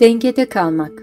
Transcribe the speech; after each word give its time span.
Dengede 0.00 0.48
kalmak. 0.48 1.02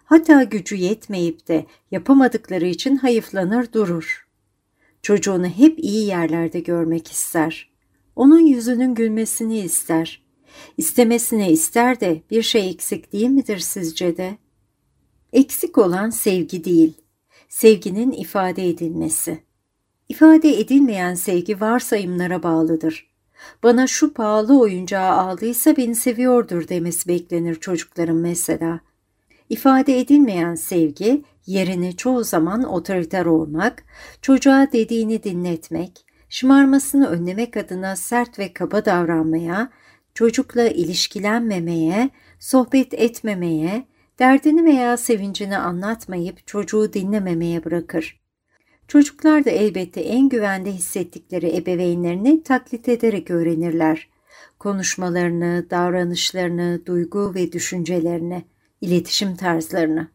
Hatta 0.03 0.43
gücü 0.43 0.75
yetmeyip 0.75 1.47
de 1.47 1.65
yapamadıkları 1.91 2.65
için 2.65 2.95
hayıflanır 2.95 3.73
durur. 3.73 4.27
Çocuğunu 5.01 5.47
hep 5.47 5.79
iyi 5.79 6.05
yerlerde 6.07 6.59
görmek 6.59 7.11
ister. 7.11 7.73
Onun 8.15 8.39
yüzünün 8.39 8.95
gülmesini 8.95 9.59
ister. 9.59 10.23
İstemesine 10.77 11.51
ister 11.51 11.99
de 11.99 12.21
bir 12.31 12.41
şey 12.41 12.69
eksik 12.69 13.13
değil 13.13 13.29
midir 13.29 13.59
sizce 13.59 14.17
de? 14.17 14.37
Eksik 15.33 15.77
olan 15.77 16.09
sevgi 16.09 16.63
değil, 16.63 16.93
sevginin 17.49 18.11
ifade 18.11 18.69
edilmesi. 18.69 19.43
İfade 20.09 20.59
edilmeyen 20.59 21.15
sevgi 21.15 21.61
varsayımlara 21.61 22.43
bağlıdır. 22.43 23.13
Bana 23.63 23.87
şu 23.87 24.13
pahalı 24.13 24.59
oyuncağı 24.59 25.11
aldıysa 25.11 25.77
beni 25.77 25.95
seviyordur 25.95 26.67
demesi 26.67 27.07
beklenir 27.07 27.55
çocukların 27.55 28.15
mesela. 28.15 28.79
İfade 29.53 29.99
edilmeyen 29.99 30.55
sevgi 30.55 31.23
yerini 31.45 31.97
çoğu 31.97 32.23
zaman 32.23 32.63
otoriter 32.63 33.25
olmak, 33.25 33.83
çocuğa 34.21 34.67
dediğini 34.71 35.23
dinletmek, 35.23 36.05
şımarmasını 36.29 37.07
önlemek 37.07 37.57
adına 37.57 37.95
sert 37.95 38.39
ve 38.39 38.53
kaba 38.53 38.85
davranmaya, 38.85 39.69
çocukla 40.13 40.67
ilişkilenmemeye, 40.67 42.09
sohbet 42.39 42.93
etmemeye, 42.93 43.85
derdini 44.19 44.65
veya 44.65 44.97
sevincini 44.97 45.57
anlatmayıp 45.57 46.47
çocuğu 46.47 46.93
dinlememeye 46.93 47.65
bırakır. 47.65 48.19
Çocuklar 48.87 49.45
da 49.45 49.49
elbette 49.49 50.01
en 50.01 50.29
güvende 50.29 50.71
hissettikleri 50.71 51.57
ebeveynlerini 51.57 52.43
taklit 52.43 52.89
ederek 52.89 53.31
öğrenirler. 53.31 54.09
Konuşmalarını, 54.59 55.65
davranışlarını, 55.69 56.81
duygu 56.85 57.35
ve 57.35 57.51
düşüncelerini, 57.51 58.43
iletişim 58.83 59.35
tarzlarını. 59.35 60.07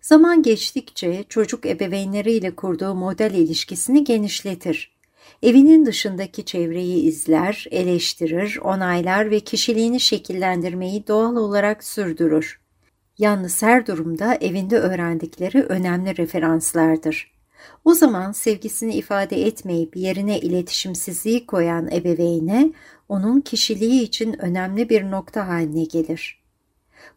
Zaman 0.00 0.42
geçtikçe 0.42 1.24
çocuk 1.28 1.66
ebeveynleriyle 1.66 2.56
kurduğu 2.56 2.94
model 2.94 3.34
ilişkisini 3.34 4.04
genişletir. 4.04 4.92
Evinin 5.42 5.86
dışındaki 5.86 6.44
çevreyi 6.44 7.02
izler, 7.02 7.66
eleştirir, 7.70 8.58
onaylar 8.62 9.30
ve 9.30 9.40
kişiliğini 9.40 10.00
şekillendirmeyi 10.00 11.06
doğal 11.06 11.36
olarak 11.36 11.84
sürdürür. 11.84 12.60
Yalnız 13.18 13.62
her 13.62 13.86
durumda 13.86 14.34
evinde 14.34 14.78
öğrendikleri 14.78 15.62
önemli 15.62 16.16
referanslardır. 16.16 17.32
O 17.84 17.94
zaman 17.94 18.32
sevgisini 18.32 18.94
ifade 18.94 19.46
etmeyip 19.46 19.96
yerine 19.96 20.40
iletişimsizliği 20.40 21.46
koyan 21.46 21.90
ebeveyne 21.90 22.72
onun 23.08 23.40
kişiliği 23.40 24.02
için 24.02 24.42
önemli 24.42 24.88
bir 24.88 25.10
nokta 25.10 25.48
haline 25.48 25.84
gelir. 25.84 26.41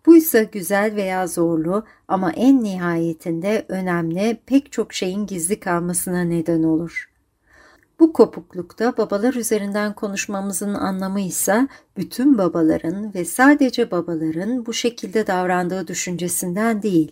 Bu 0.06 0.16
ise 0.16 0.44
güzel 0.52 0.96
veya 0.96 1.28
zorlu 1.28 1.84
ama 2.08 2.32
en 2.32 2.64
nihayetinde 2.64 3.66
önemli 3.70 4.38
pek 4.46 4.72
çok 4.72 4.94
şeyin 4.94 5.26
gizli 5.26 5.60
kalmasına 5.60 6.24
neden 6.24 6.64
olur. 6.64 7.10
Bu 8.00 8.14
kopuklukta 8.14 8.98
babalar 8.98 9.34
üzerinden 9.34 9.94
konuşmamızın 9.94 10.74
anlamı 10.74 11.22
ise 11.22 11.68
bütün 11.98 12.38
babaların 12.38 13.14
ve 13.14 13.26
sadece 13.26 13.92
babaların 13.92 14.66
bu 14.66 14.74
şekilde 14.74 15.28
davrandığı 15.28 15.88
düşüncesinden 15.88 16.82
değil. 16.82 17.12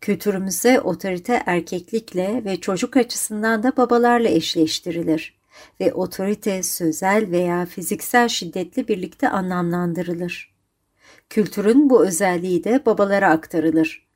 Kültürümüzde 0.00 0.80
otorite 0.80 1.42
erkeklikle 1.46 2.44
ve 2.44 2.60
çocuk 2.60 2.96
açısından 2.96 3.62
da 3.62 3.76
babalarla 3.76 4.28
eşleştirilir 4.28 5.38
ve 5.80 5.92
otorite 5.92 6.62
sözel 6.62 7.30
veya 7.30 7.66
fiziksel 7.66 8.28
şiddetle 8.28 8.88
birlikte 8.88 9.28
anlamlandırılır. 9.28 10.51
Kültürün 11.32 11.90
bu 11.90 12.06
özelliği 12.06 12.64
de 12.64 12.86
babalara 12.86 13.30
aktarılır. 13.30 14.06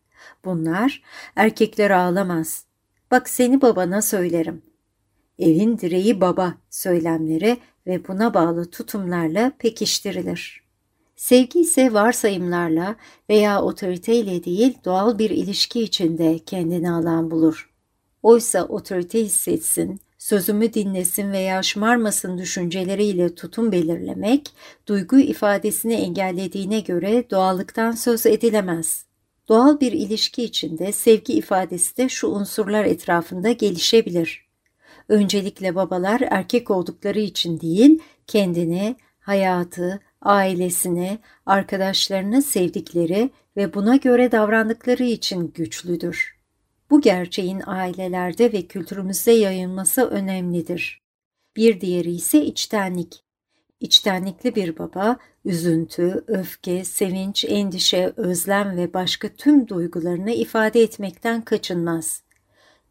Bunlar 0.45 1.03
erkekler 1.37 1.91
ağlamaz. 1.91 2.65
Bak 3.11 3.29
seni 3.29 3.63
babana 3.63 4.03
söylerim. 4.03 4.63
Evin 5.39 5.79
direği 5.79 6.21
baba 6.21 6.55
söylemleri 6.71 7.57
ve 7.87 8.09
buna 8.09 8.35
bağlı 8.35 8.71
tutumlarla 8.71 9.53
pekiştirilir. 9.59 10.63
Sevgi 11.17 11.61
ise 11.61 11.93
varsayımlarla 11.93 12.97
veya 13.31 13.63
otoriteyle 13.63 14.45
değil 14.45 14.79
doğal 14.85 15.19
bir 15.19 15.31
ilişki 15.31 15.83
içinde 15.83 16.39
kendini 16.39 16.91
alan 16.91 17.31
bulur. 17.31 17.71
Oysa 18.23 18.65
otorite 18.65 19.21
hissetsin, 19.21 20.01
sözümü 20.27 20.75
dinlesin 20.75 21.33
veya 21.33 21.63
şımarmasın 21.63 22.39
düşünceleriyle 22.39 23.35
tutum 23.35 23.73
belirlemek, 23.73 24.51
duygu 24.87 25.19
ifadesini 25.19 25.95
engellediğine 25.95 26.81
göre 26.81 27.31
doğallıktan 27.31 27.93
söz 27.93 28.27
edilemez. 28.27 29.05
Doğal 29.49 29.81
bir 29.81 29.93
ilişki 29.93 30.45
içinde 30.45 30.93
sevgi 30.93 31.33
ifadesi 31.33 31.97
de 31.97 32.09
şu 32.09 32.29
unsurlar 32.29 32.85
etrafında 32.85 33.53
gelişebilir. 33.53 34.47
Öncelikle 35.09 35.75
babalar 35.75 36.21
erkek 36.31 36.71
oldukları 36.71 37.19
için 37.21 37.61
değil, 37.61 37.99
kendini, 38.27 38.97
hayatı, 39.21 40.01
ailesini, 40.23 41.19
arkadaşlarını 41.47 42.43
sevdikleri 42.43 43.31
ve 43.57 43.75
buna 43.75 43.97
göre 43.97 44.33
davrandıkları 44.33 45.05
için 45.05 45.53
güçlüdür. 45.55 46.36
Bu 46.91 47.01
gerçeğin 47.01 47.63
ailelerde 47.67 48.53
ve 48.53 48.63
kültürümüzde 48.63 49.33
yayılması 49.33 50.07
önemlidir. 50.07 51.03
Bir 51.57 51.81
diğeri 51.81 52.11
ise 52.11 52.45
içtenlik. 52.45 53.23
İçtenlikli 53.81 54.55
bir 54.55 54.79
baba, 54.79 55.17
üzüntü, 55.45 56.25
öfke, 56.27 56.85
sevinç, 56.85 57.45
endişe, 57.45 58.13
özlem 58.17 58.77
ve 58.77 58.95
başka 58.95 59.29
tüm 59.29 59.69
duygularını 59.69 60.31
ifade 60.31 60.83
etmekten 60.83 61.43
kaçınmaz. 61.43 62.23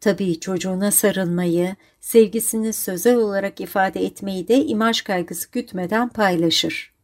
Tabii 0.00 0.40
çocuğuna 0.40 0.90
sarılmayı, 0.90 1.76
sevgisini 2.00 2.72
sözel 2.72 3.16
olarak 3.16 3.60
ifade 3.60 4.04
etmeyi 4.04 4.48
de 4.48 4.64
imaj 4.64 5.02
kaygısı 5.02 5.50
gütmeden 5.50 6.08
paylaşır. 6.08 6.94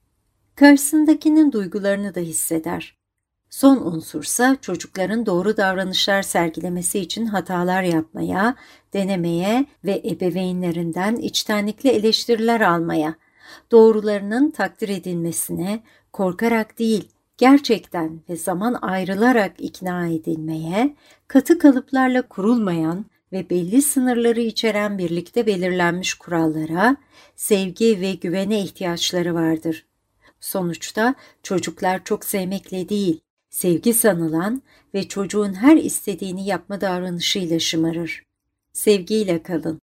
Karşısındakinin 0.54 1.52
duygularını 1.52 2.14
da 2.14 2.20
hisseder. 2.20 3.01
Son 3.52 3.76
unsursa 3.76 4.56
çocukların 4.60 5.26
doğru 5.26 5.56
davranışlar 5.56 6.22
sergilemesi 6.22 6.99
için 6.99 7.26
hatalar 7.26 7.82
yapmaya, 7.82 8.54
denemeye 8.93 9.66
ve 9.84 10.02
ebeveynlerinden 10.04 11.16
içtenlikle 11.16 11.90
eleştiriler 11.90 12.60
almaya, 12.60 13.14
doğrularının 13.70 14.50
takdir 14.50 14.88
edilmesine 14.88 15.82
korkarak 16.12 16.78
değil, 16.78 17.08
gerçekten 17.37 18.20
ve 18.28 18.37
zaman 18.37 18.78
ayrılarak 18.82 19.52
ikna 19.58 20.06
edilmeye, 20.06 20.96
katı 21.28 21.58
kalıplarla 21.58 22.22
kurulmayan 22.22 23.06
ve 23.32 23.50
belli 23.50 23.82
sınırları 23.82 24.40
içeren 24.40 24.98
birlikte 24.98 25.46
belirlenmiş 25.46 26.14
kurallara, 26.14 26.96
sevgi 27.37 28.00
ve 28.00 28.12
güvene 28.12 28.60
ihtiyaçları 28.60 29.34
vardır. 29.34 29.87
Sonuçta 30.40 31.14
çocuklar 31.43 32.05
çok 32.05 32.25
sevmekle 32.25 32.88
değil, 32.88 33.20
sevgi 33.52 33.94
sanılan 33.94 34.62
ve 34.94 35.08
çocuğun 35.08 35.54
her 35.54 35.76
istediğini 35.76 36.46
yapma 36.46 36.81
davranışıyla 36.81 37.58
şımarır. 37.58 38.22
Sevgiyle 38.72 39.43
kalın. 39.43 39.81